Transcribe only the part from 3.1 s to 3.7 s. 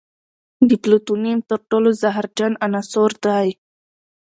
دی.